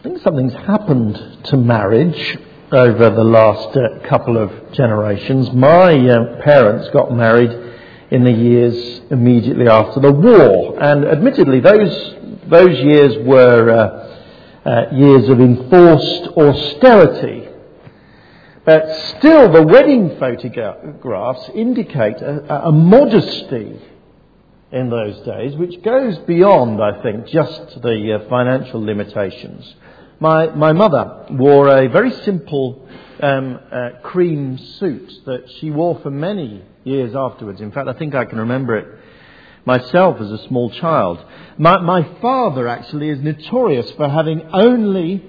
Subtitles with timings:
[0.00, 2.38] I think something's happened to marriage
[2.72, 5.52] over the last uh, couple of generations.
[5.52, 7.50] My uh, parents got married
[8.10, 12.14] in the years immediately after the war, and admittedly, those
[12.48, 17.50] those years were uh, uh years of enforced austerity.
[18.64, 23.78] But still, the wedding photographs indicate a, a modesty
[24.72, 29.74] in those days, which goes beyond, I think, just the uh, financial limitations.
[30.20, 32.86] My, my mother wore a very simple
[33.22, 37.60] um, uh, cream suit that she wore for many years afterwards.
[37.60, 38.86] In fact, I think I can remember it
[39.64, 41.24] myself as a small child.
[41.58, 45.24] My, my father actually is notorious for having only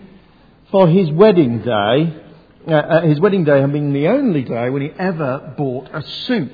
[0.71, 2.21] for his wedding day,
[2.67, 6.01] uh, uh, his wedding day having been the only day when he ever bought a
[6.01, 6.51] suit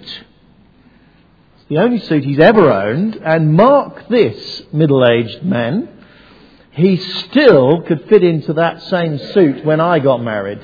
[1.58, 5.90] It's the only suit he's ever owned, and mark this, middle aged man,
[6.77, 10.62] he still could fit into that same suit when I got married.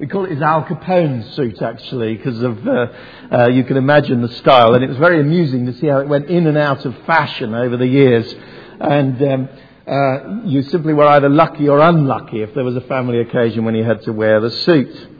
[0.00, 2.86] We call it his Al Capone suit, actually, because of, uh,
[3.30, 4.74] uh, you can imagine the style.
[4.74, 7.54] And it was very amusing to see how it went in and out of fashion
[7.54, 8.32] over the years.
[8.80, 9.48] And um,
[9.86, 13.76] uh, you simply were either lucky or unlucky if there was a family occasion when
[13.76, 15.17] you had to wear the suit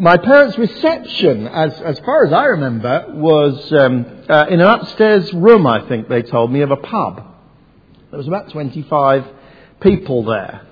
[0.00, 5.32] my parents' reception, as, as far as I remember, was um, uh, in an upstairs
[5.34, 7.22] room, I think they told me, of a pub.
[8.10, 9.26] There was about 25
[9.80, 10.62] people there.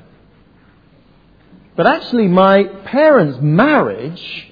[1.77, 4.49] But actually, my parents' marriage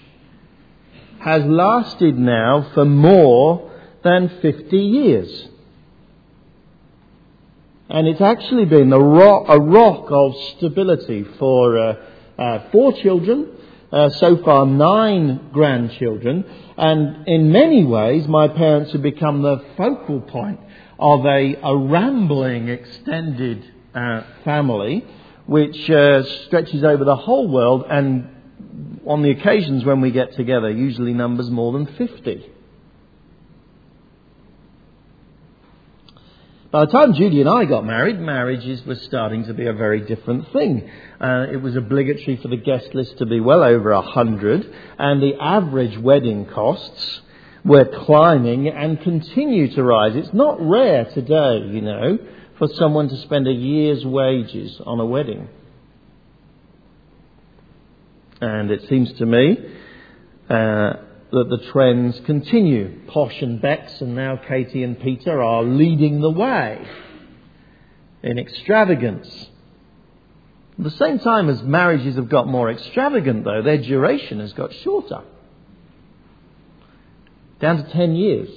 [1.20, 3.72] has lasted now for more
[4.04, 5.48] than 50 years.
[7.88, 11.96] And it's actually been a rock, a rock of stability for uh,
[12.38, 13.55] uh, four children
[13.92, 16.44] uh, so far nine grandchildren,
[16.76, 20.60] and in many ways, my parents have become the focal point
[20.98, 25.04] of a, a rambling extended uh, family
[25.46, 28.28] which uh, stretches over the whole world and
[29.06, 32.55] on the occasions when we get together usually numbers more than 50.
[36.76, 40.02] By the time Judy and I got married, marriages were starting to be a very
[40.02, 40.90] different thing.
[41.18, 45.22] Uh, it was obligatory for the guest list to be well over a hundred, and
[45.22, 47.22] the average wedding costs
[47.64, 50.16] were climbing and continue to rise.
[50.16, 52.18] It's not rare today, you know,
[52.58, 55.48] for someone to spend a year's wages on a wedding.
[58.42, 59.56] And it seems to me
[60.50, 60.92] uh,
[61.32, 63.00] that the trends continue.
[63.08, 66.86] Posh and Becks and now Katie and Peter are leading the way
[68.22, 69.48] in extravagance.
[70.78, 74.74] At the same time as marriages have got more extravagant, though, their duration has got
[74.74, 75.22] shorter.
[77.60, 78.48] Down to 10 years,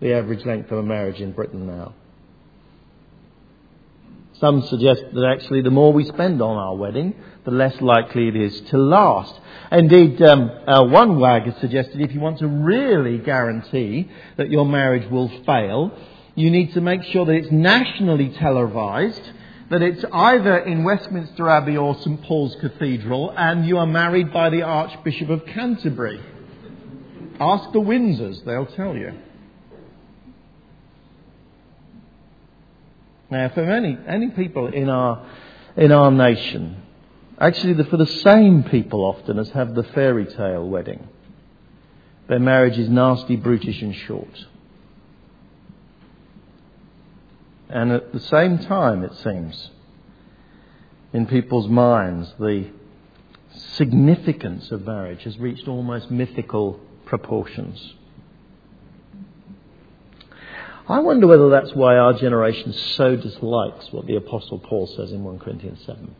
[0.00, 1.94] the average length of a marriage in Britain now.
[4.40, 7.14] Some suggest that actually the more we spend on our wedding,
[7.46, 9.32] the less likely it is to last.
[9.70, 14.66] Indeed, um, uh, one wag has suggested if you want to really guarantee that your
[14.66, 15.96] marriage will fail,
[16.34, 19.22] you need to make sure that it's nationally televised,
[19.70, 24.50] that it's either in Westminster Abbey or St Paul's Cathedral, and you are married by
[24.50, 26.20] the Archbishop of Canterbury.
[27.38, 29.12] Ask the Windsors, they'll tell you.
[33.30, 35.26] Now, for many, many people in our,
[35.76, 36.82] in our nation,
[37.38, 41.08] actually for the same people often as have the fairy tale wedding,
[42.28, 44.46] their marriage is nasty, brutish, and short.
[47.68, 49.70] And at the same time, it seems,
[51.12, 52.70] in people's minds, the
[53.74, 57.94] significance of marriage has reached almost mythical proportions.
[60.88, 65.24] I wonder whether that's why our generation so dislikes what the Apostle Paul says in
[65.24, 66.14] 1 Corinthians 7.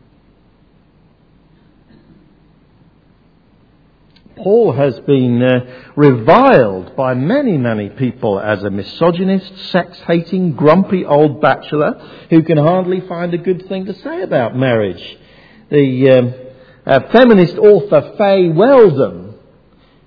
[4.37, 11.05] Paul has been uh, reviled by many, many people as a misogynist, sex hating, grumpy
[11.05, 11.93] old bachelor
[12.29, 15.17] who can hardly find a good thing to say about marriage.
[15.69, 16.33] The um,
[16.85, 19.35] uh, feminist author Fay Weldon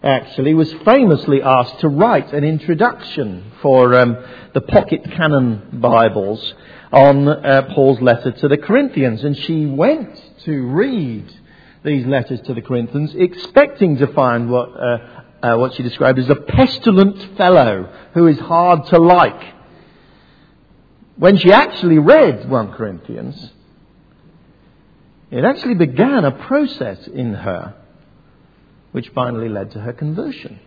[0.02, 4.16] actually was famously asked to write an introduction for um,
[4.54, 6.54] the pocket canon Bibles
[6.92, 11.30] on uh, Paul's letter to the Corinthians, and she went to read
[11.84, 14.98] these letters to the Corinthians, expecting to find what, uh,
[15.42, 19.54] uh, what she described as a pestilent fellow who is hard to like.
[21.16, 23.52] When she actually read 1 Corinthians,
[25.30, 27.74] it actually began a process in her
[28.92, 30.58] which finally led to her conversion.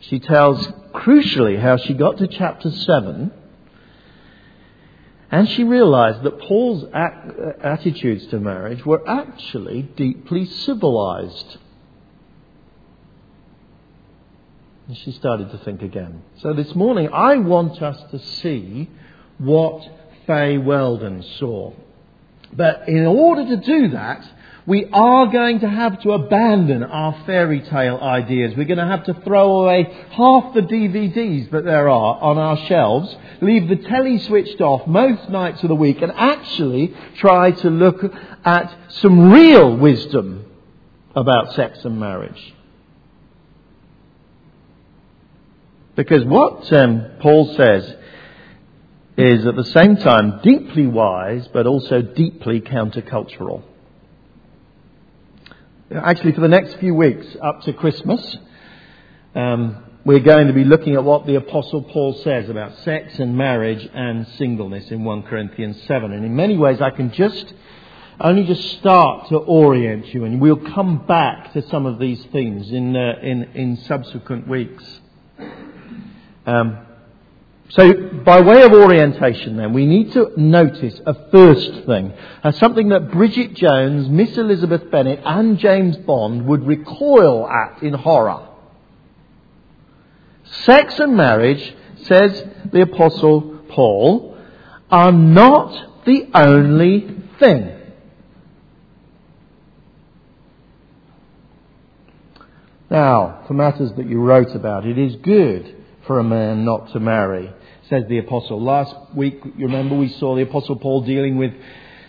[0.00, 3.32] She tells crucially, how she got to chapter 7
[5.30, 11.58] and she realized that Paul's uh, attitudes to marriage were actually deeply civilized.
[14.86, 16.22] And she started to think again.
[16.40, 18.90] So this morning, I want us to see
[19.38, 19.88] what
[20.26, 21.72] Fay Weldon saw.
[22.52, 24.24] But in order to do that,
[24.66, 28.54] we are going to have to abandon our fairy tale ideas.
[28.56, 32.56] We're going to have to throw away half the DVDs that there are on our
[32.66, 37.68] shelves, leave the telly switched off most nights of the week, and actually try to
[37.68, 38.02] look
[38.44, 40.46] at some real wisdom
[41.14, 42.54] about sex and marriage.
[45.94, 47.96] Because what um, Paul says
[49.18, 53.62] is at the same time deeply wise, but also deeply countercultural.
[55.92, 58.38] Actually, for the next few weeks up to Christmas,
[59.34, 63.36] um, we're going to be looking at what the Apostle Paul says about sex and
[63.36, 66.10] marriage and singleness in 1 Corinthians 7.
[66.10, 67.52] And in many ways, I can just
[68.18, 72.70] only just start to orient you, and we'll come back to some of these themes
[72.70, 75.00] in, uh, in, in subsequent weeks.
[76.46, 76.78] Um,
[77.76, 77.92] so,
[78.24, 82.12] by way of orientation, then, we need to notice a first thing,
[82.44, 87.92] as something that Bridget Jones, Miss Elizabeth Bennet, and James Bond would recoil at in
[87.94, 88.46] horror.
[90.44, 91.74] Sex and marriage,
[92.04, 94.38] says the Apostle Paul,
[94.88, 97.72] are not the only thing.
[102.88, 105.74] Now, for matters that you wrote about, it is good
[106.06, 107.52] for a man not to marry,
[107.88, 108.62] says the apostle.
[108.62, 111.52] Last week, you remember, we saw the apostle Paul dealing with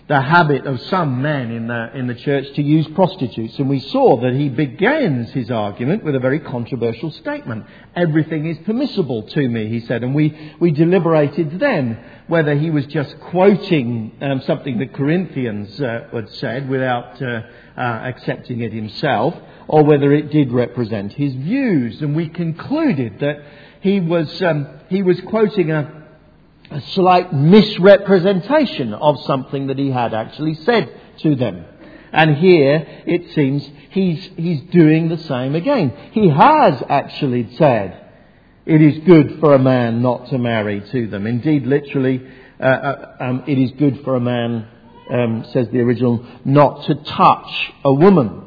[0.07, 3.57] the habit of some men in the, in the church to use prostitutes.
[3.57, 7.65] And we saw that he begins his argument with a very controversial statement.
[7.95, 10.03] Everything is permissible to me, he said.
[10.03, 16.07] And we, we deliberated then whether he was just quoting um, something that Corinthians uh,
[16.13, 17.41] had said without uh,
[17.75, 19.33] uh, accepting it himself,
[19.67, 21.99] or whether it did represent his views.
[22.01, 23.43] And we concluded that
[23.85, 26.07] he was, um, he was quoting a,
[26.71, 31.63] a slight misrepresentation of something that he had actually said to them.
[32.11, 35.93] And here it seems he's, he's doing the same again.
[36.13, 38.09] He has actually said,
[38.65, 41.27] it is good for a man not to marry to them.
[41.27, 42.27] Indeed, literally,
[42.59, 44.67] uh, uh, um, it is good for a man,
[45.11, 48.44] um, says the original, not to touch a woman.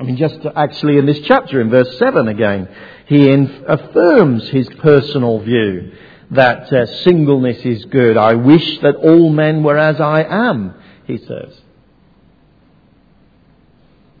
[0.00, 2.68] I mean, just actually in this chapter, in verse 7 again,
[3.04, 5.92] he affirms his personal view
[6.30, 8.16] that uh, singleness is good.
[8.16, 10.74] I wish that all men were as I am,
[11.06, 11.60] he says.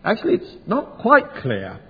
[0.04, 1.80] Actually, it's not quite clear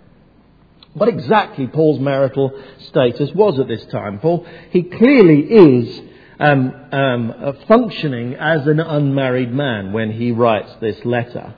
[0.95, 2.53] what exactly Paul's marital
[2.89, 4.21] status was at this time.
[4.21, 6.01] Paul, he clearly is
[6.39, 11.55] um, um, functioning as an unmarried man when he writes this letter.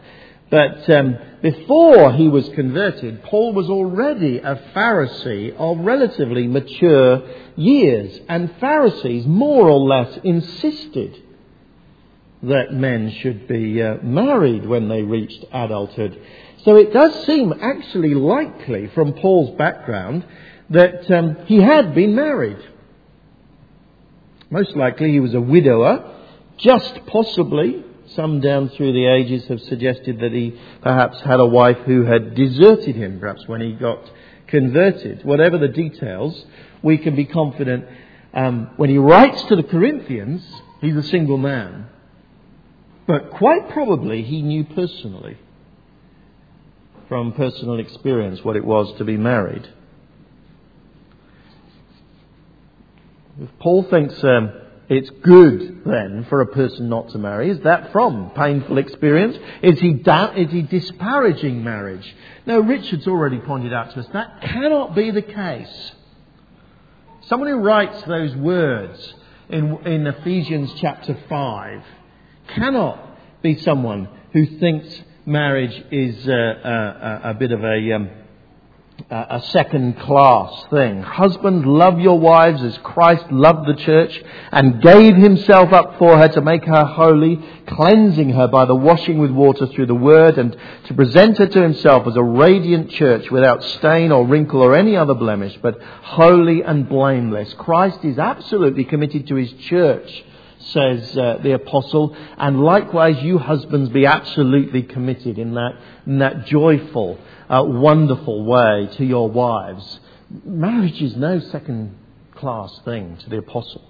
[0.53, 7.23] But um, before he was converted, Paul was already a Pharisee of relatively mature
[7.57, 8.21] years.
[8.29, 11.19] And Pharisees more or less insisted
[12.43, 16.21] that men should be uh, married when they reached adulthood.
[16.67, 20.27] So it does seem actually likely from Paul's background
[20.69, 22.59] that um, he had been married.
[24.51, 26.15] Most likely he was a widower,
[26.59, 31.79] just possibly some down through the ages have suggested that he perhaps had a wife
[31.87, 34.11] who had deserted him, perhaps when he got
[34.47, 35.25] converted.
[35.25, 36.45] Whatever the details,
[36.83, 37.87] we can be confident
[38.35, 40.43] um, when he writes to the Corinthians,
[40.81, 41.87] he's a single man.
[43.07, 45.37] But quite probably he knew personally,
[47.09, 49.69] from personal experience, what it was to be married.
[53.41, 54.53] If Paul thinks um,
[54.89, 57.51] it's good then for a person not to marry.
[57.51, 59.39] Is that from painful experience?
[59.63, 62.15] Is he, da- is he disparaging marriage?
[62.47, 65.93] Now, Richard's already pointed out to us that cannot be the case.
[67.23, 69.15] Someone who writes those words
[69.49, 71.83] in, in Ephesians chapter 5
[72.49, 72.99] cannot
[73.43, 77.93] be someone who thinks marriage is a, a, a bit of a.
[77.93, 78.11] Um,
[79.11, 81.03] a second class thing.
[81.03, 86.29] Husbands, love your wives as Christ loved the church and gave himself up for her
[86.29, 90.57] to make her holy, cleansing her by the washing with water through the word and
[90.87, 94.97] to present her to himself as a radiant church without stain or wrinkle or any
[94.97, 97.53] other blemish, but holy and blameless.
[97.55, 100.25] Christ is absolutely committed to his church
[100.67, 105.73] says uh, the apostle, and likewise you husbands be absolutely committed in that,
[106.07, 107.19] in that joyful,
[107.53, 110.01] uh, wonderful way to your wives,
[110.45, 111.95] marriage is no second
[112.35, 113.85] class thing to the apostle.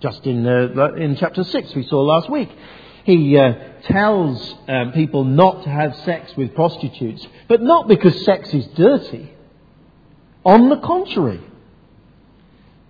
[0.00, 2.48] Just in, uh, in chapter 6 we saw last week,
[3.04, 3.52] he uh,
[3.82, 9.32] tells um, people not to have sex with prostitutes, but not because sex is dirty.
[10.44, 11.40] On the contrary,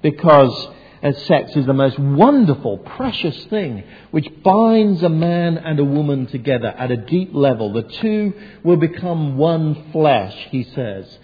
[0.02, 0.68] because
[1.02, 6.26] as sex is the most wonderful, precious thing which binds a man and a woman
[6.26, 7.72] together at a deep level.
[7.72, 11.18] The two will become one flesh, he says.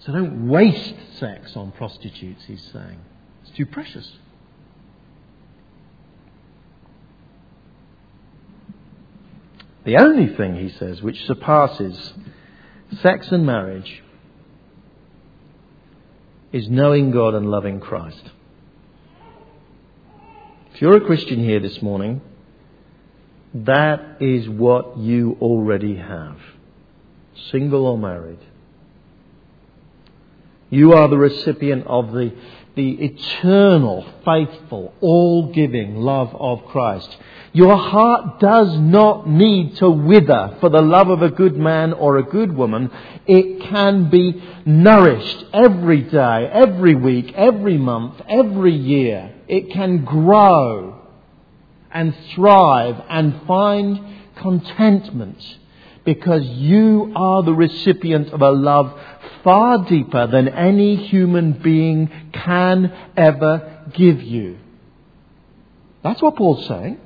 [0.00, 2.98] So don't waste sex on prostitutes, he's saying.
[3.42, 4.10] It's too precious.
[9.84, 12.12] The only thing, he says, which surpasses
[13.00, 14.02] sex and marriage
[16.52, 18.30] is knowing God and loving Christ.
[20.74, 22.20] If you're a Christian here this morning,
[23.54, 26.38] that is what you already have,
[27.50, 28.38] single or married.
[30.70, 32.32] You are the recipient of the,
[32.74, 37.16] the eternal, faithful, all giving love of Christ.
[37.52, 42.16] Your heart does not need to wither for the love of a good man or
[42.16, 42.90] a good woman.
[43.26, 49.34] It can be nourished every day, every week, every month, every year.
[49.48, 51.00] It can grow
[51.90, 54.00] and thrive and find
[54.36, 55.42] contentment
[56.04, 58.98] because you are the recipient of a love
[59.44, 64.58] far deeper than any human being can ever give you.
[66.02, 66.98] That's what Paul's saying.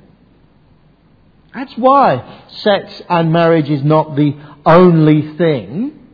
[1.53, 4.35] That's why sex and marriage is not the
[4.65, 6.04] only thing.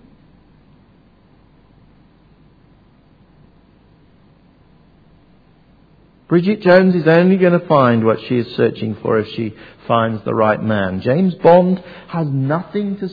[6.32, 9.54] Bridget Jones is only going to find what she is searching for if she
[9.86, 11.02] finds the right man.
[11.02, 13.10] James Bond has nothing to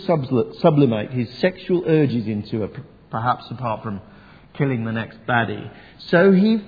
[0.60, 2.70] sublimate his sexual urges into,
[3.10, 4.00] perhaps apart from
[4.54, 5.68] killing the next baddie.
[5.98, 6.62] So he,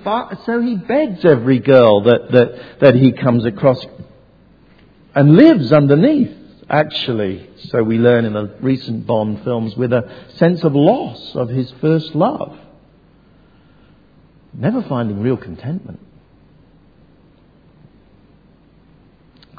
[0.44, 3.86] so he begs every girl that, that, that he comes across
[5.14, 6.36] and lives underneath,
[6.68, 11.48] actually, so we learn in the recent Bond films, with a sense of loss of
[11.48, 12.58] his first love.
[14.52, 16.08] Never finding real contentment.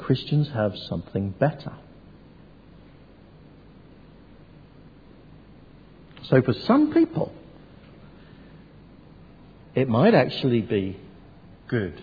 [0.02, 1.72] Christians have something better.
[6.24, 7.32] So for some people,
[9.74, 10.98] it might actually be
[11.68, 12.02] good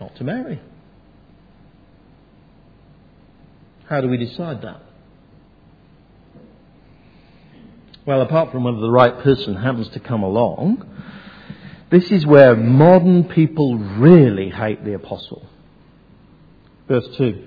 [0.00, 0.60] not to marry.
[3.88, 4.82] How do we decide that?
[8.06, 10.86] Well, apart from whether the right person happens to come along,
[11.90, 15.49] this is where modern people really hate the apostle.
[16.90, 17.46] Verse 2.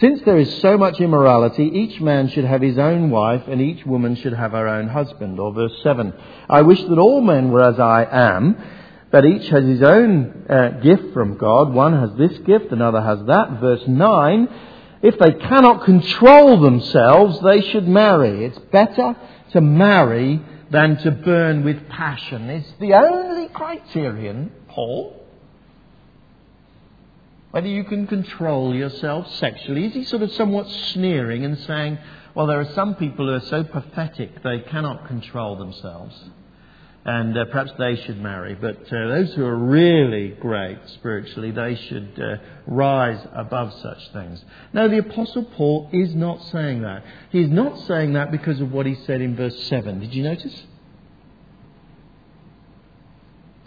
[0.00, 3.86] Since there is so much immorality, each man should have his own wife, and each
[3.86, 5.38] woman should have her own husband.
[5.38, 6.12] Or verse 7.
[6.50, 8.56] I wish that all men were as I am,
[9.12, 11.72] but each has his own uh, gift from God.
[11.72, 13.60] One has this gift, another has that.
[13.60, 14.48] Verse 9.
[15.02, 18.44] If they cannot control themselves, they should marry.
[18.44, 19.14] It's better
[19.52, 22.50] to marry than to burn with passion.
[22.50, 25.27] It's the only criterion, Paul.
[27.50, 29.86] Whether you can control yourself sexually.
[29.86, 31.98] Is he sort of somewhat sneering and saying,
[32.34, 36.14] well, there are some people who are so pathetic they cannot control themselves?
[37.08, 38.54] and uh, perhaps they should marry.
[38.54, 42.36] But uh, those who are really great spiritually, they should uh,
[42.66, 44.44] rise above such things.
[44.74, 47.02] No, the Apostle Paul is not saying that.
[47.30, 50.00] He's not saying that because of what he said in verse 7.
[50.00, 50.64] Did you notice?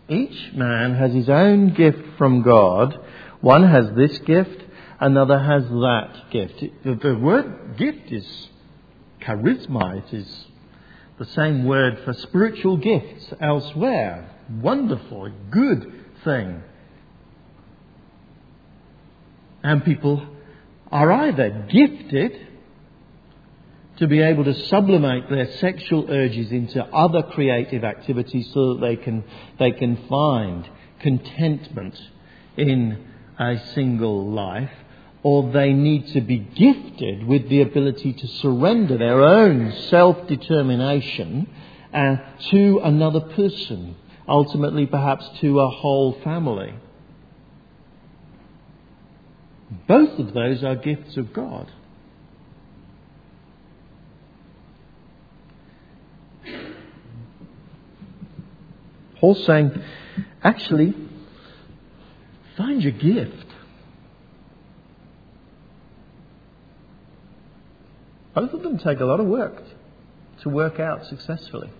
[0.08, 2.96] Each man has his own gift from God.
[3.41, 4.63] One has this gift,
[5.00, 6.63] another has that gift.
[6.83, 8.50] The, word gift is
[9.21, 10.45] charisma, it is
[11.17, 14.29] the same word for spiritual gifts elsewhere.
[14.50, 15.91] Wonderful, good
[16.24, 16.62] thing.
[19.63, 20.27] And people
[20.91, 22.48] are either gifted
[23.98, 28.95] to be able to sublimate their sexual urges into other creative activities so that they
[28.95, 29.24] can,
[29.60, 30.67] they can find
[31.00, 32.00] contentment
[32.57, 33.11] in
[33.41, 34.71] a single life,
[35.24, 41.48] or they need to be gifted with the ability to surrender their own self determination
[41.93, 42.17] uh,
[42.51, 43.95] to another person,
[44.27, 46.74] ultimately, perhaps to a whole family.
[49.88, 51.71] Both of those are gifts of God.
[59.19, 59.71] Paul's saying,
[60.43, 60.95] actually,
[62.62, 63.48] find your gift.
[68.36, 69.62] Both of them take a lot of work
[70.44, 71.72] to work out successfully.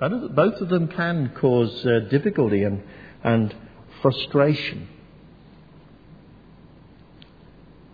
[0.00, 2.82] Both of them can cause uh, difficulty and,
[3.22, 3.54] and
[4.02, 4.88] frustration.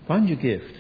[0.08, 0.74] Find your gift.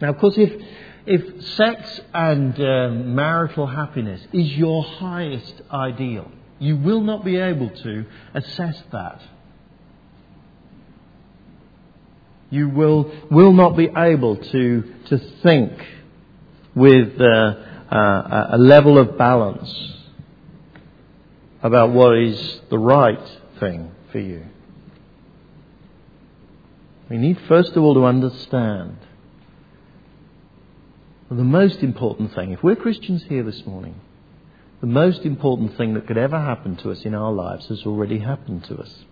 [0.00, 0.62] Now, of course, if,
[1.06, 7.70] if sex and um, marital happiness is your highest ideal, you will not be able
[7.70, 9.22] to assess that.
[12.50, 15.72] You will, will not be able to, to think
[16.74, 19.92] with uh, uh, a level of balance
[21.62, 24.44] about what is the right thing for you.
[27.08, 28.98] We need first of all to understand
[31.30, 33.96] the most important thing, if we're Christians here this morning,
[34.80, 38.18] the most important thing that could ever happen to us in our lives has already
[38.18, 39.04] happened to us.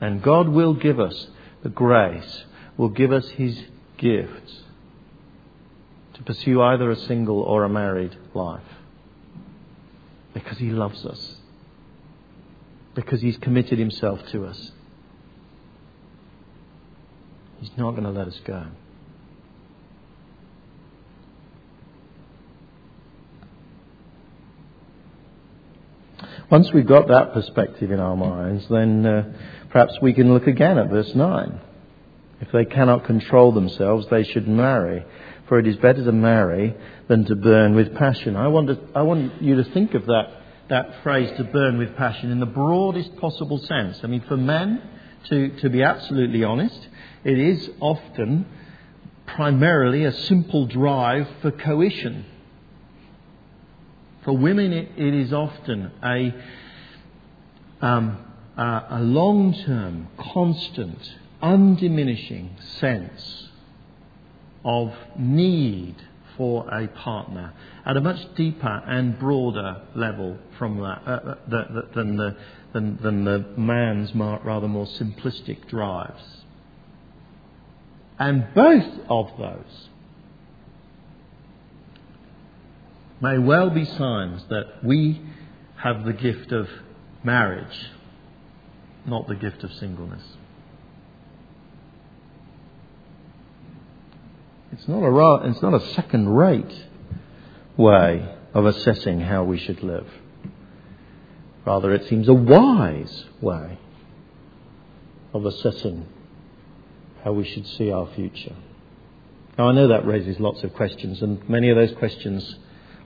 [0.00, 1.28] And God will give us
[1.62, 2.44] the grace,
[2.76, 3.58] will give us His
[3.98, 4.62] gifts
[6.14, 8.62] to pursue either a single or a married life.
[10.34, 11.36] Because He loves us.
[12.94, 14.72] Because He's committed Himself to us.
[17.62, 18.66] He's not going to let us go.
[26.50, 29.32] Once we've got that perspective in our minds, then uh,
[29.70, 31.60] perhaps we can look again at verse 9.
[32.40, 35.04] If they cannot control themselves, they should marry,
[35.48, 36.74] for it is better to marry
[37.06, 38.34] than to burn with passion.
[38.34, 40.30] I want, to, I want you to think of that,
[40.68, 44.00] that phrase, to burn with passion, in the broadest possible sense.
[44.02, 44.82] I mean, for men,
[45.28, 46.88] to, to be absolutely honest,
[47.24, 48.46] it is often
[49.26, 52.24] primarily a simple drive for coition.
[54.24, 56.34] For women, it, it is often a,
[57.84, 58.18] um,
[58.56, 60.98] a, a long term, constant,
[61.42, 63.48] undiminishing sense
[64.64, 65.96] of need
[66.36, 67.52] for a partner
[67.84, 71.34] at a much deeper and broader level from that, uh, uh
[71.94, 72.36] than, the,
[72.72, 76.22] than, than the man's rather more simplistic drives.
[78.18, 79.88] And both of those
[83.20, 85.20] may well be signs that we
[85.76, 86.68] have the gift of
[87.24, 87.90] marriage,
[89.06, 90.22] not the gift of singleness.
[94.72, 96.86] It's not a, it's not a second rate
[97.76, 100.06] way of assessing how we should live.
[101.66, 103.78] Rather, it seems a wise way
[105.34, 106.06] of assessing
[107.22, 108.56] how we should see our future.
[109.58, 112.56] Now, I know that raises lots of questions, and many of those questions,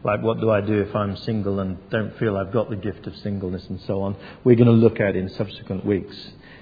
[0.04, 3.06] like what do I do if I'm single and don't feel I've got the gift
[3.08, 6.16] of singleness and so on, we're going to look at in subsequent weeks.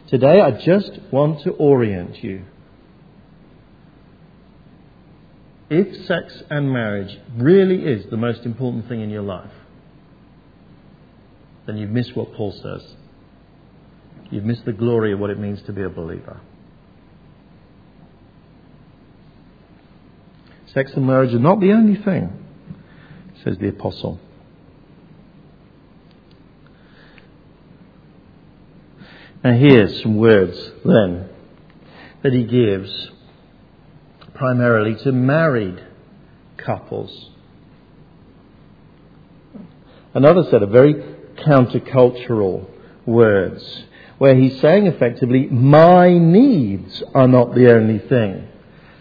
[0.09, 2.45] Today, I just want to orient you.
[5.71, 9.51] If sex and marriage really is the most important thing in your life,
[11.67, 12.95] then you've missed what Paul says.
[14.31, 16.41] You've missed the glory of what it means to be a believer.
[20.75, 22.31] Sex and marriage are not the only thing,
[23.45, 24.19] says the apostle.
[29.45, 31.29] Now, here's some words then
[32.23, 33.11] that he gives
[34.35, 35.83] primarily to married
[36.57, 37.31] couples.
[40.13, 40.95] Another set of very
[41.37, 42.69] countercultural
[43.07, 43.85] words
[44.19, 48.49] where he's saying effectively, my needs are not the only thing.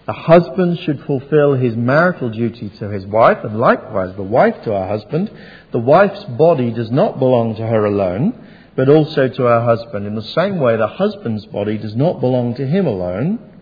[0.05, 4.71] The husband should fulfill his marital duty to his wife, and likewise the wife to
[4.71, 5.31] her husband.
[5.71, 8.33] The wife's body does not belong to her alone,
[8.75, 10.05] but also to her husband.
[10.05, 13.52] In the same way, the husband's body does not belong to him alone,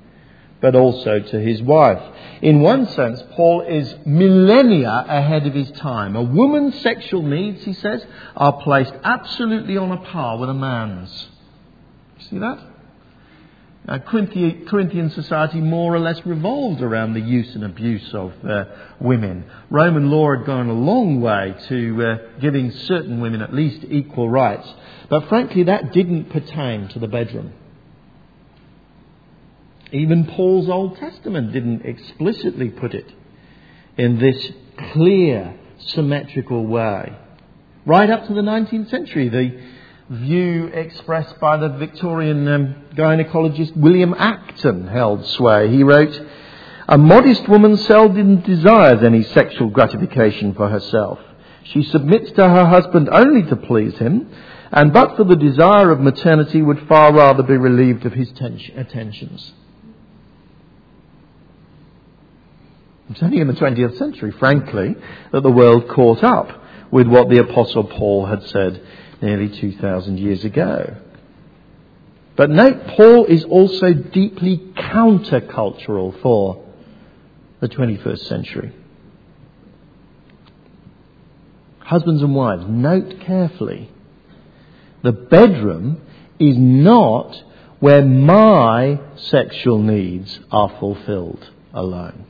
[0.62, 2.02] but also to his wife.
[2.42, 6.16] In one sense, Paul is millennia ahead of his time.
[6.16, 11.28] A woman's sexual needs, he says, are placed absolutely on a par with a man's.
[12.30, 12.60] See that?
[13.88, 18.66] Uh, Corinthian society more or less revolved around the use and abuse of uh,
[19.00, 19.44] women.
[19.72, 24.30] Roman law had gone a long way to uh, giving certain women at least equal
[24.30, 24.72] rights.
[25.10, 27.54] But frankly, that didn't pertain to the bedroom.
[29.92, 33.12] Even Paul's Old Testament didn't explicitly put it
[33.98, 34.52] in this
[34.94, 37.18] clear, symmetrical way.
[37.86, 39.60] Right up to the 19th century, the
[40.10, 45.70] view expressed by the Victorian um, gynecologist William Acton held sway.
[45.70, 46.20] He wrote,
[46.88, 51.20] A modest woman seldom desires any sexual gratification for herself.
[51.64, 54.30] She submits to her husband only to please him,
[54.72, 58.80] and but for the desire of maternity would far rather be relieved of his tension,
[58.80, 59.54] attentions.
[63.12, 64.96] It's only in the 20th century, frankly,
[65.34, 68.82] that the world caught up with what the Apostle Paul had said
[69.22, 70.96] nearly 2,000 years ago.
[72.38, 76.66] But note, Paul is also deeply countercultural for
[77.60, 78.74] the 21st century.
[81.80, 83.92] Husbands and wives, note carefully.
[85.04, 86.02] The bedroom
[86.40, 87.44] is not
[87.82, 92.26] where my sexual needs are fulfilled alone.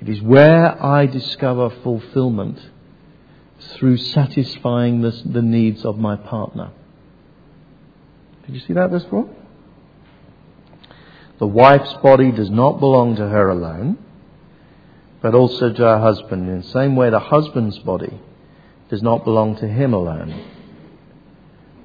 [0.00, 2.58] It is where I discover fulfillment
[3.60, 6.70] through satisfying the, the needs of my partner.
[8.46, 9.28] Did you see that, this 4?
[11.38, 13.98] The wife's body does not belong to her alone,
[15.20, 16.48] but also to her husband.
[16.48, 18.20] In the same way, the husband's body
[18.88, 20.44] does not belong to him alone,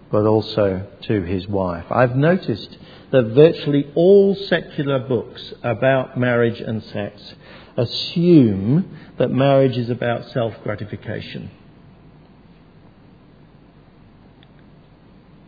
[0.10, 1.86] but also to his wife.
[1.92, 2.78] I've noticed
[3.12, 7.36] that virtually all secular books about marriage and sex
[7.78, 11.52] assume that marriage is about self gratification.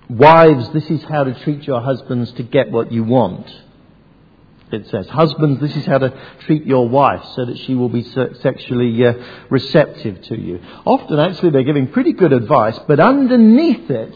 [0.09, 3.45] Wives, this is how to treat your husbands to get what you want.
[4.71, 8.03] It says, Husbands, this is how to treat your wife so that she will be
[8.03, 9.13] sexually uh,
[9.49, 10.61] receptive to you.
[10.85, 14.13] Often, actually, they're giving pretty good advice, but underneath it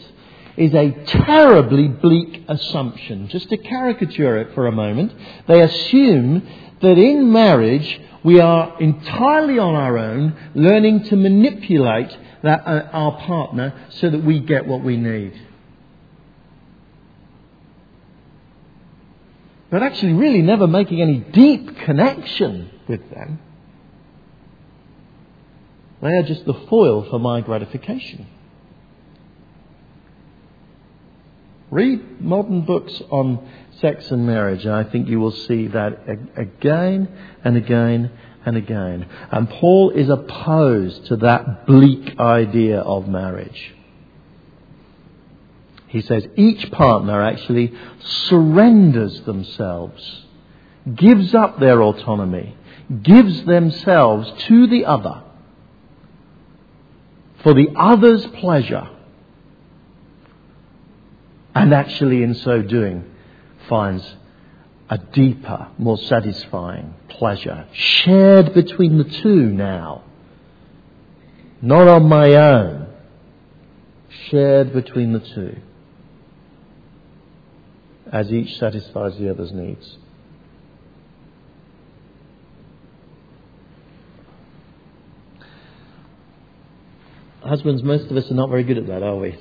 [0.56, 3.28] is a terribly bleak assumption.
[3.28, 5.12] Just to caricature it for a moment,
[5.46, 6.46] they assume
[6.82, 13.12] that in marriage we are entirely on our own, learning to manipulate that, uh, our
[13.26, 15.32] partner so that we get what we need.
[19.70, 23.40] But actually, really never making any deep connection with them.
[26.02, 28.26] They are just the foil for my gratification.
[31.72, 33.48] Read modern books on
[33.80, 36.06] sex and marriage, and I think you will see that
[36.36, 37.08] again
[37.42, 38.10] and again
[38.44, 39.08] and again.
[39.30, 43.74] And Paul is opposed to that bleak idea of marriage.
[45.86, 50.26] He says each partner actually surrenders themselves,
[50.94, 52.54] gives up their autonomy,
[53.02, 55.22] gives themselves to the other
[57.42, 58.90] for the other's pleasure
[61.54, 63.04] and actually in so doing
[63.68, 64.04] finds
[64.88, 70.04] a deeper, more satisfying pleasure shared between the two now.
[71.60, 72.88] Not on my own,
[74.28, 75.56] shared between the two
[78.12, 79.96] as each satisfies the other's needs.
[87.42, 89.36] Husbands, most of us are not very good at that, are we?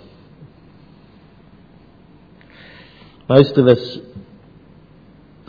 [3.34, 3.98] Most of us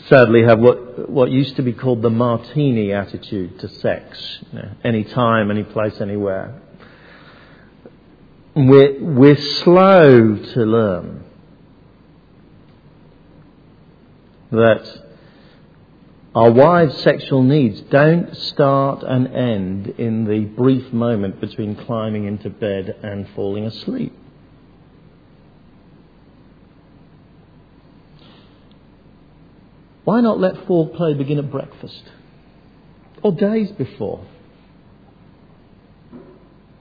[0.07, 4.39] sadly have what, what used to be called the martini attitude to sex.
[4.53, 6.63] You know, any time, any place, anywhere.
[8.55, 11.25] We're, we're slow to learn
[14.53, 15.03] that
[16.37, 22.49] our wives' sexual needs don't start and end in the brief moment between climbing into
[22.49, 24.17] bed and falling asleep.
[30.05, 32.03] Why not let foreplay begin at breakfast
[33.23, 34.25] or days before?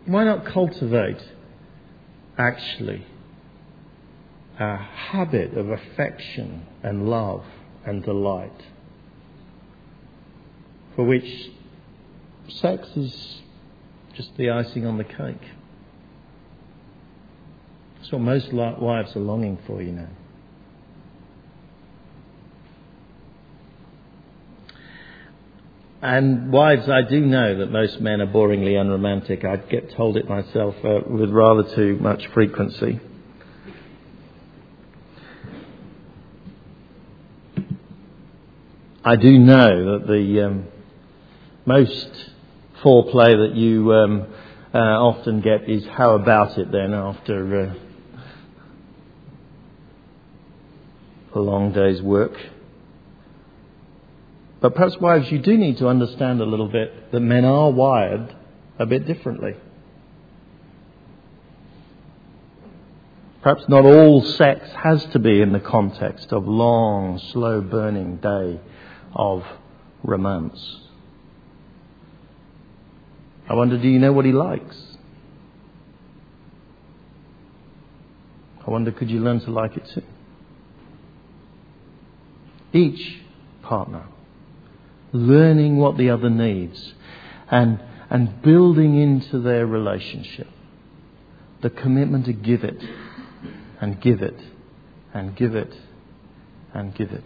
[0.05, 1.21] Why not cultivate
[2.37, 3.05] actually
[4.59, 7.45] a habit of affection and love
[7.85, 8.63] and delight
[10.95, 11.51] for which
[12.49, 13.41] sex is
[14.15, 15.47] just the icing on the cake?
[17.97, 20.07] That's what most wives are longing for, you know.
[26.01, 29.45] And wives, I do know that most men are boringly unromantic.
[29.45, 32.99] I get told it myself uh, with rather too much frequency.
[39.05, 40.67] I do know that the um,
[41.67, 42.31] most
[42.83, 44.27] foreplay that you um,
[44.73, 47.73] uh, often get is how about it then after uh,
[51.35, 52.33] a long day's work.
[54.61, 58.35] But perhaps, wives, you do need to understand a little bit that men are wired
[58.77, 59.55] a bit differently.
[63.41, 68.59] Perhaps not all sex has to be in the context of long, slow burning day
[69.15, 69.43] of
[70.03, 70.77] romance.
[73.49, 74.77] I wonder, do you know what he likes?
[78.65, 80.03] I wonder, could you learn to like it too?
[82.73, 83.21] Each
[83.63, 84.03] partner
[85.13, 86.93] learning what the other needs
[87.49, 90.47] and, and building into their relationship
[91.61, 92.83] the commitment to give it
[93.79, 94.39] and give it
[95.13, 95.73] and give it
[96.73, 97.23] and give it.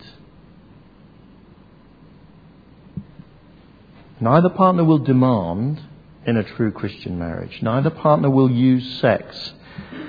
[4.20, 5.82] Neither partner will demand
[6.26, 7.62] in a true Christian marriage.
[7.62, 9.54] Neither partner will use sex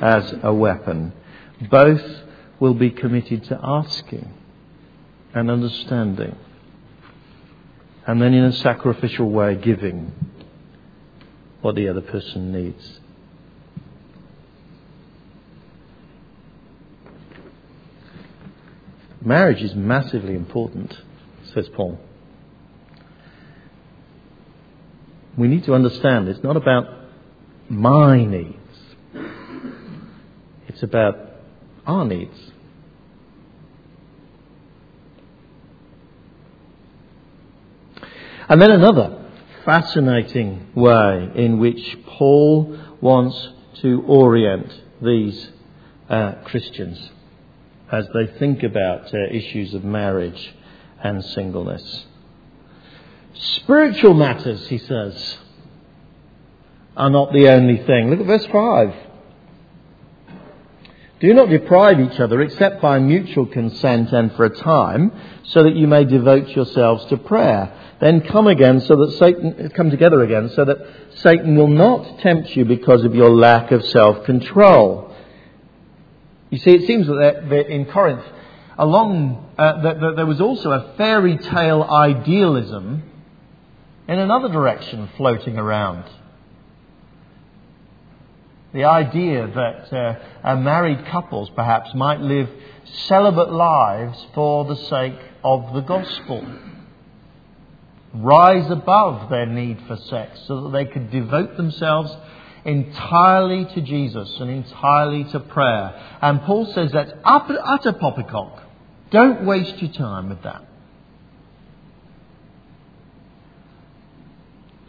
[0.00, 1.12] as a weapon.
[1.70, 2.22] Both
[2.60, 4.32] will be committed to asking
[5.34, 6.36] and understanding
[8.06, 10.12] and then in a sacrificial way giving
[11.60, 13.00] what the other person needs.
[19.20, 20.96] Marriage is massively important,
[21.52, 21.98] says Paul.
[25.36, 26.86] We need to understand it's not about
[27.68, 28.56] my needs,
[30.68, 31.18] it's about
[31.84, 32.45] our needs.
[38.48, 39.24] And then another
[39.64, 43.48] fascinating way in which Paul wants
[43.82, 45.50] to orient these
[46.08, 47.10] uh, Christians
[47.90, 50.54] as they think about uh, issues of marriage
[51.02, 52.06] and singleness.
[53.34, 55.38] Spiritual matters, he says,
[56.96, 58.10] are not the only thing.
[58.10, 58.94] Look at verse 5.
[61.26, 65.10] Do not deprive each other except by mutual consent and for a time,
[65.42, 67.96] so that you may devote yourselves to prayer.
[68.00, 70.78] Then come again so that Satan, come together again so that
[71.16, 75.16] Satan will not tempt you because of your lack of self-control.
[76.50, 78.22] You see, it seems that in Corinth,
[78.78, 83.02] along, uh, that, that there was also a fairy tale idealism
[84.06, 86.04] in another direction floating around.
[88.76, 92.50] The idea that uh, married couples perhaps might live
[93.08, 96.44] celibate lives for the sake of the gospel.
[98.12, 102.14] Rise above their need for sex so that they could devote themselves
[102.66, 106.18] entirely to Jesus and entirely to prayer.
[106.20, 108.62] And Paul says that's utter poppycock.
[109.08, 110.62] Don't waste your time with that.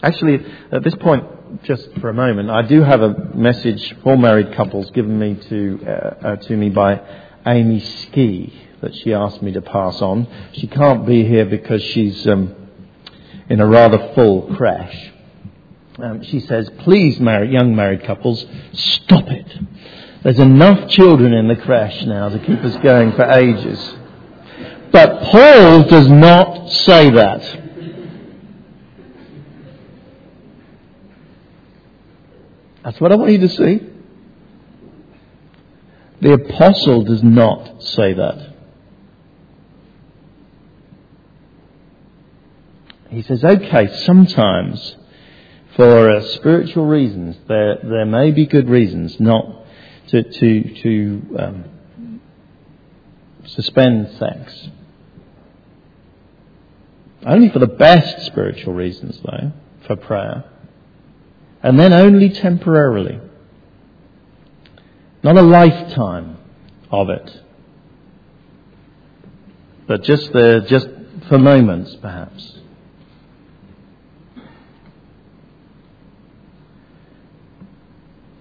[0.03, 4.53] Actually, at this point, just for a moment, I do have a message for married
[4.55, 5.91] couples given me to, uh,
[6.27, 7.01] uh, to me by
[7.45, 10.27] Amy Ski that she asked me to pass on.
[10.53, 12.55] She can't be here because she's um,
[13.49, 15.11] in a rather full crash.
[15.97, 19.47] Um, she says, please, married, young married couples, stop it.
[20.21, 23.95] There's enough children in the crash now to keep us going for ages.
[24.91, 27.66] But Paul does not say that.
[32.87, 33.81] That's what I want you to see.
[36.21, 38.53] The apostle does not say that.
[43.09, 44.95] He says, okay, sometimes
[45.75, 49.65] for uh, spiritual reasons, there, there may be good reasons not
[50.07, 52.21] to, to, to um,
[53.47, 54.69] suspend sex.
[57.25, 59.51] Only for the best spiritual reasons, though,
[59.85, 60.45] for prayer
[61.63, 63.19] and then only temporarily.
[65.23, 66.37] Not a lifetime
[66.91, 67.41] of it,
[69.87, 70.87] but just there, just
[71.27, 72.53] for moments, perhaps.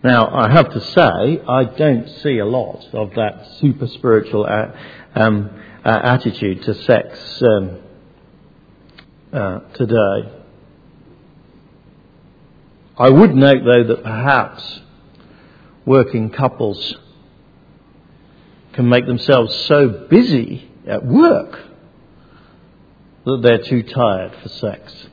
[0.05, 4.73] Now, I have to say, I don't see a lot of that super spiritual a-
[5.17, 5.51] um,
[5.85, 7.79] uh, attitude to sex um,
[9.33, 10.36] uh, today.
[12.99, 14.81] I would note, though, that perhaps
[15.85, 16.97] working couples
[18.73, 21.59] can make themselves so busy at work
[23.25, 25.09] that they're too tired for sex.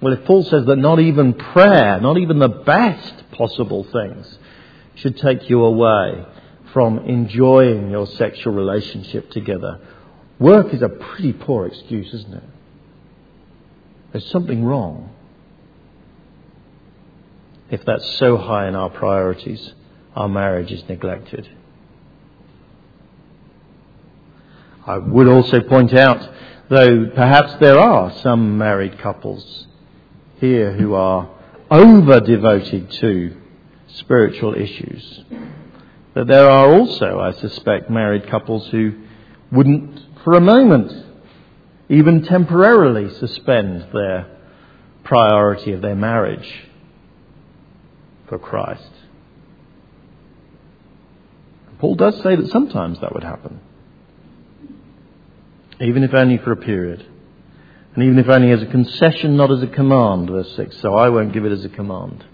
[0.00, 4.38] Well, if Paul says that not even prayer, not even the best possible things,
[4.96, 6.26] should take you away
[6.72, 9.80] from enjoying your sexual relationship together,
[10.38, 12.44] work is a pretty poor excuse, isn't it?
[14.12, 15.13] There's something wrong
[17.74, 19.72] if that's so high in our priorities,
[20.14, 21.48] our marriage is neglected.
[24.86, 26.20] I would also point out,
[26.68, 29.66] though perhaps there are some married couples
[30.38, 31.28] here who are
[31.68, 33.36] over devoted to
[33.88, 35.24] spiritual issues,
[36.14, 38.92] that there are also, I suspect, married couples who
[39.50, 40.92] wouldn't for a moment,
[41.88, 44.28] even temporarily, suspend their
[45.02, 46.68] priority of their marriage
[48.34, 48.90] for Christ.
[51.78, 53.60] Paul does say that sometimes that would happen,
[55.80, 57.06] even if only for a period.
[57.94, 60.80] And even if only as a concession, not as a command, verse 6.
[60.80, 62.24] So I won't give it as a command.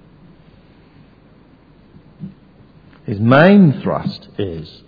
[3.05, 4.83] His main thrust is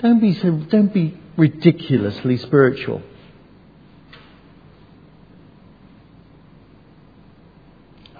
[0.00, 3.02] don't be, so, don't be ridiculously spiritual.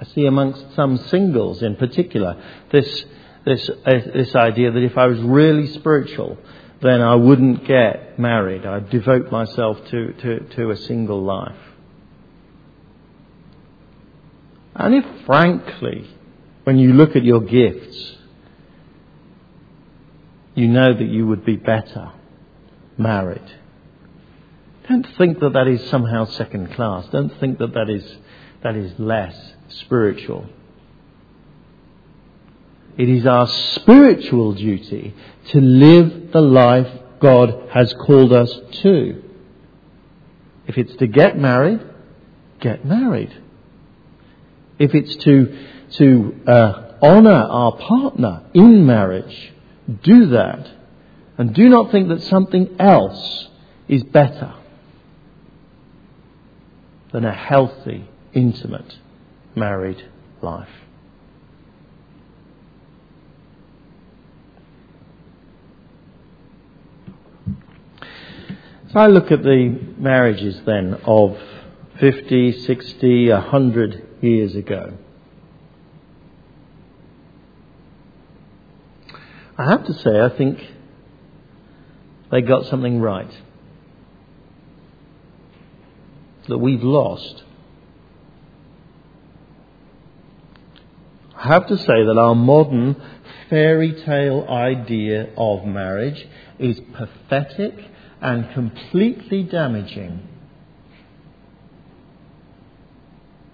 [0.00, 3.04] I see amongst some singles in particular this,
[3.44, 6.38] this, uh, this idea that if I was really spiritual,
[6.80, 8.64] then I wouldn't get married.
[8.64, 11.58] I'd devote myself to, to, to a single life.
[14.74, 16.08] And if frankly,
[16.64, 18.16] when you look at your gifts,
[20.54, 22.12] you know that you would be better
[22.96, 23.42] married.
[24.88, 27.06] Don't think that that is somehow second class.
[27.08, 28.16] Don't think that that is,
[28.62, 29.34] that is less
[29.68, 30.46] spiritual.
[32.98, 35.14] It is our spiritual duty
[35.48, 36.88] to live the life
[37.20, 39.22] God has called us to.
[40.66, 41.80] If it's to get married,
[42.60, 43.34] get married.
[44.78, 49.52] If it's to, to uh, honour our partner in marriage,
[50.02, 50.70] do that.
[51.38, 53.48] And do not think that something else
[53.88, 54.54] is better
[57.12, 58.98] than a healthy, intimate,
[59.54, 60.08] married
[60.42, 60.68] life.
[68.92, 71.38] So I look at the marriages then of
[72.00, 74.94] 50, 60, 100 years ago.
[79.56, 80.58] I have to say, I think
[82.32, 83.30] they got something right
[86.48, 87.44] that we've lost.
[91.42, 92.96] I have to say that our modern
[93.48, 97.82] fairy tale idea of marriage is pathetic
[98.20, 100.28] and completely damaging.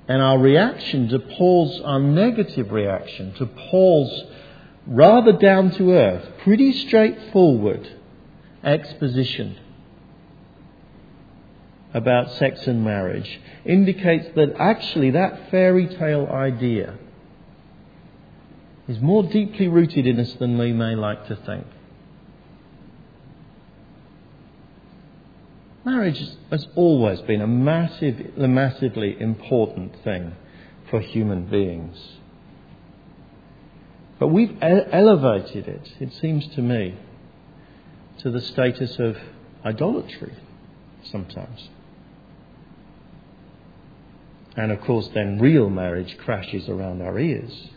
[0.09, 4.25] And our reaction to Paul's, our negative reaction to Paul's
[4.89, 7.89] rather down to earth, pretty straightforward
[8.65, 9.57] exposition
[11.95, 16.99] about sex and marriage indicates that actually that fairy tale idea
[18.89, 21.67] is more deeply rooted in us than we may like to think.
[25.85, 26.21] Marriage
[26.51, 30.35] has always been a massive, a massively important thing
[30.91, 31.97] for human beings.
[34.19, 36.97] But we've elevated it, it seems to me,
[38.19, 39.17] to the status of
[39.65, 40.35] idolatry
[41.05, 41.69] sometimes.
[44.57, 47.69] And of course, then real marriage crashes around our ears.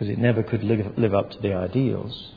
[0.00, 2.32] Because it never could live, live up to the ideals.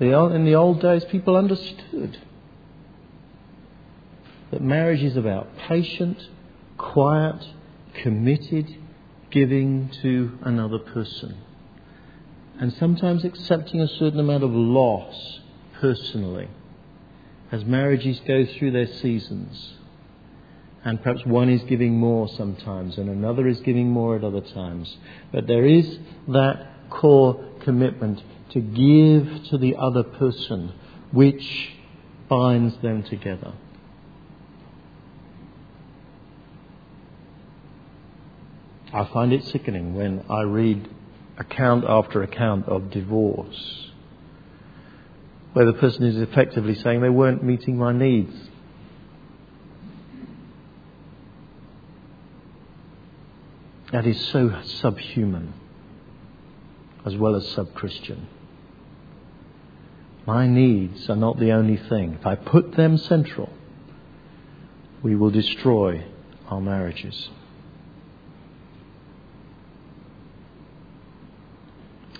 [0.00, 2.18] in the old days, people understood
[4.50, 6.18] that marriage is about patient,
[6.78, 7.46] quiet,
[8.02, 8.76] committed
[9.30, 11.36] giving to another person.
[12.58, 15.38] And sometimes accepting a certain amount of loss
[15.74, 16.48] personally
[17.52, 19.76] as marriages go through their seasons.
[20.86, 24.96] And perhaps one is giving more sometimes and another is giving more at other times.
[25.32, 30.72] But there is that core commitment to give to the other person
[31.10, 31.72] which
[32.28, 33.52] binds them together.
[38.92, 40.88] I find it sickening when I read
[41.36, 43.90] account after account of divorce,
[45.52, 48.32] where the person is effectively saying they weren't meeting my needs.
[53.96, 55.54] That is so subhuman
[57.06, 58.26] as well as sub Christian.
[60.26, 62.18] My needs are not the only thing.
[62.20, 63.48] If I put them central,
[65.02, 66.04] we will destroy
[66.48, 67.30] our marriages.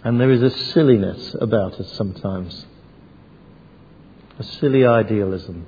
[0.03, 2.65] And there is a silliness about us sometimes,
[4.39, 5.67] a silly idealism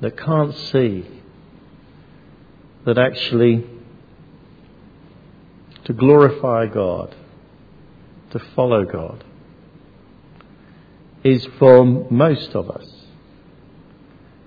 [0.00, 1.20] that can't see
[2.86, 3.64] that actually
[5.84, 7.14] to glorify God,
[8.30, 9.24] to follow God,
[11.22, 12.86] is for most of us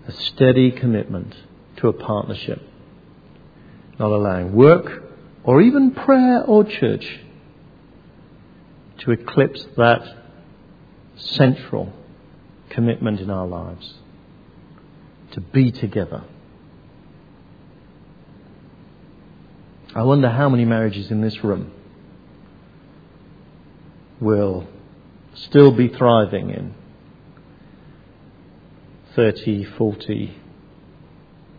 [0.08, 1.36] a steady commitment
[1.78, 2.62] to a partnership,
[4.00, 5.04] not allowing work
[5.44, 7.20] or even prayer or church
[9.00, 10.02] to eclipse that
[11.16, 11.94] central
[12.70, 13.96] commitment in our lives.
[15.32, 16.24] to be together.
[19.96, 21.72] I wonder how many marriages in this room
[24.20, 24.68] will
[25.34, 26.74] still be thriving in
[29.16, 30.38] 30, 40,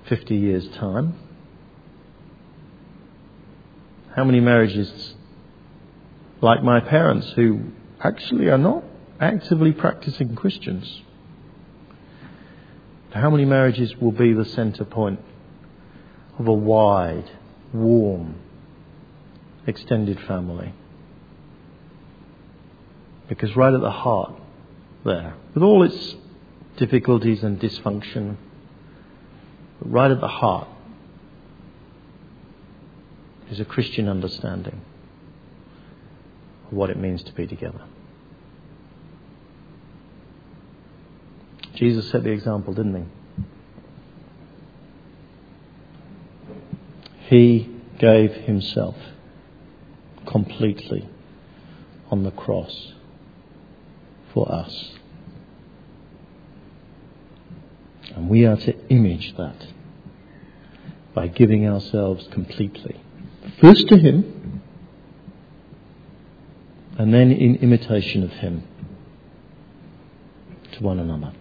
[0.08, 1.14] 50 years' time.
[4.14, 5.14] How many marriages,
[6.40, 7.60] like my parents, who
[8.00, 8.84] actually are not
[9.20, 11.02] actively practicing Christians,
[13.10, 15.20] how many marriages will be the centre point
[16.38, 17.30] of a wide,
[17.72, 18.36] warm,
[19.66, 20.72] extended family?
[23.28, 24.32] Because right at the heart
[25.04, 26.14] there, with all its
[26.76, 28.36] difficulties and dysfunction,
[29.80, 30.68] right at the heart
[33.50, 34.80] is a Christian understanding
[36.66, 37.82] of what it means to be together.
[41.74, 43.17] Jesus set the example, didn't he?
[47.28, 47.68] He
[47.98, 48.96] gave himself
[50.26, 51.08] completely
[52.10, 52.92] on the cross
[54.32, 54.92] for us.
[58.14, 59.66] And we are to image that
[61.14, 63.00] by giving ourselves completely.
[63.60, 64.62] First to Him,
[66.98, 68.62] and then in imitation of Him
[70.72, 71.32] to one another.